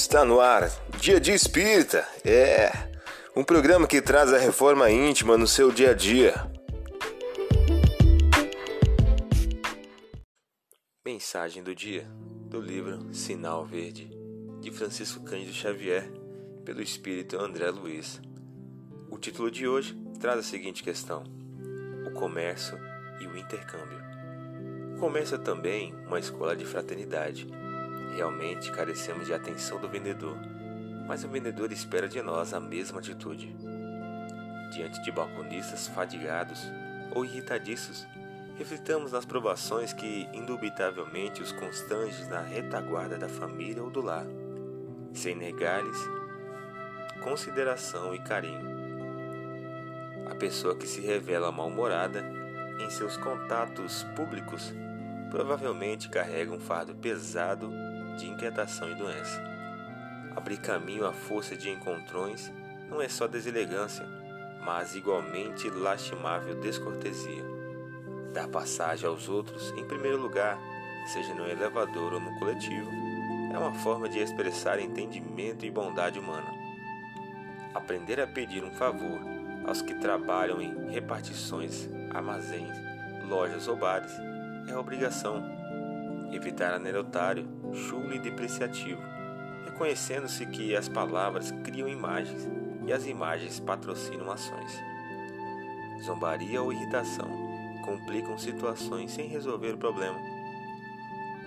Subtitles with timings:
[0.00, 0.70] Está no ar,
[1.00, 2.06] Dia de Espírita.
[2.24, 2.70] É
[3.34, 6.34] um programa que traz a reforma íntima no seu dia a dia.
[11.04, 12.06] Mensagem do dia
[12.48, 14.08] do livro Sinal Verde,
[14.60, 16.08] de Francisco Cândido Xavier,
[16.64, 18.20] pelo espírito André Luiz.
[19.10, 21.24] O título de hoje traz a seguinte questão:
[22.06, 22.78] O comércio
[23.20, 23.98] e o intercâmbio.
[24.94, 27.48] O comércio é também uma escola de fraternidade
[28.18, 30.36] Realmente carecemos de atenção do vendedor,
[31.06, 33.54] mas o vendedor espera de nós a mesma atitude.
[34.72, 36.60] Diante de balconistas fadigados
[37.14, 38.08] ou irritadiços,
[38.56, 44.26] reflitamos nas provações que indubitavelmente os constrange na retaguarda da família ou do lar,
[45.12, 45.98] sem negar-lhes
[47.22, 48.66] consideração e carinho.
[50.28, 52.24] A pessoa que se revela mal-humorada
[52.80, 54.74] em seus contatos públicos
[55.30, 57.70] provavelmente carrega um fardo pesado
[58.16, 59.42] de inquietação e doença.
[60.34, 62.50] Abrir caminho à força de encontrões
[62.88, 64.06] não é só deselegância,
[64.64, 67.44] mas igualmente lastimável descortesia.
[68.32, 70.58] Dar passagem aos outros em primeiro lugar,
[71.12, 72.90] seja no elevador ou no coletivo,
[73.52, 76.52] é uma forma de expressar entendimento e bondade humana.
[77.74, 79.20] Aprender a pedir um favor
[79.66, 82.76] aos que trabalham em repartições, armazéns,
[83.28, 84.27] lojas ou bares
[84.68, 85.58] é obrigação
[86.32, 89.00] evitar anedotário, chulo e depreciativo,
[89.64, 92.48] reconhecendo-se que as palavras criam imagens
[92.86, 94.80] e as imagens patrocinam ações.
[96.02, 97.28] Zombaria ou irritação
[97.84, 100.18] complicam situações sem resolver o problema.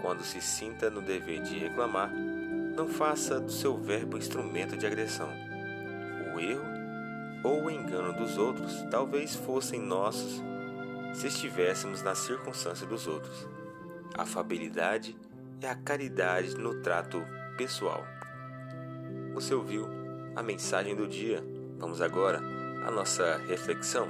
[0.00, 2.12] Quando se sinta no dever de reclamar,
[2.76, 5.28] não faça do seu verbo instrumento de agressão.
[6.34, 6.62] O erro
[7.42, 10.42] ou o engano dos outros talvez fossem nossos
[11.14, 13.48] se estivéssemos na circunstância dos outros
[14.18, 15.16] afabilidade
[15.60, 17.24] e a caridade no trato
[17.56, 18.04] pessoal.
[19.34, 19.86] Você ouviu
[20.34, 21.42] a mensagem do dia?
[21.78, 22.40] Vamos agora
[22.84, 24.08] à nossa reflexão.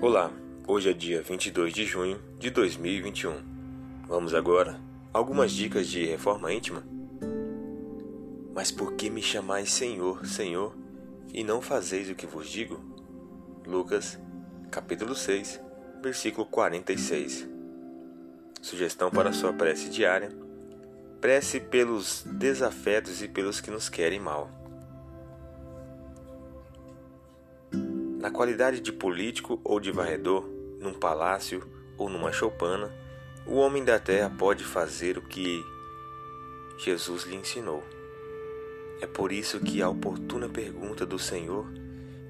[0.00, 0.32] Olá,
[0.70, 3.42] hoje é dia 22 de junho de 2021.
[4.06, 4.78] Vamos agora
[5.14, 6.84] algumas dicas de reforma íntima?
[8.54, 10.76] Mas por que me chamais Senhor, Senhor,
[11.32, 12.78] e não fazeis o que vos digo?
[13.66, 14.18] Lucas,
[14.70, 15.58] capítulo 6,
[16.02, 17.48] versículo 46.
[18.60, 20.28] Sugestão para sua prece diária:
[21.18, 24.50] prece pelos desafetos e pelos que nos querem mal.
[28.20, 31.62] Na qualidade de político ou de varredor, num palácio
[31.96, 32.92] ou numa choupana,
[33.46, 35.64] o homem da terra pode fazer o que
[36.78, 37.82] Jesus lhe ensinou.
[39.00, 41.66] É por isso que a oportuna pergunta do Senhor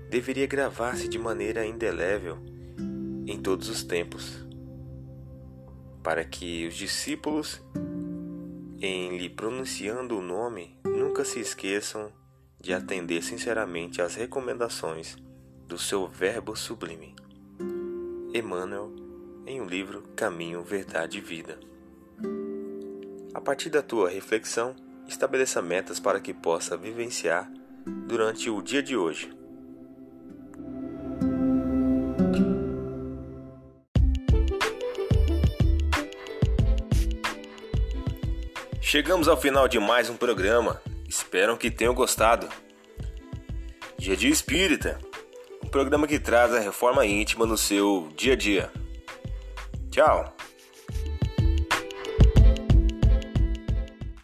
[0.08, 2.38] deveria gravar-se de maneira indelével
[3.26, 4.46] em todos os tempos,
[6.02, 7.60] para que os discípulos,
[8.80, 12.10] em lhe pronunciando o nome, nunca se esqueçam
[12.60, 15.16] de atender sinceramente às recomendações
[15.66, 17.14] do seu Verbo sublime.
[18.32, 18.92] Emmanuel
[19.46, 21.58] em um livro Caminho, Verdade e Vida.
[23.32, 27.50] A partir da tua reflexão, estabeleça metas para que possa vivenciar
[28.06, 29.30] durante o dia de hoje.
[38.80, 40.80] Chegamos ao final de mais um programa.
[41.08, 42.48] Espero que tenham gostado.
[43.98, 44.98] Dia de Espírita,
[45.62, 48.70] um programa que traz a reforma íntima no seu dia a dia.
[49.90, 50.37] Tchau!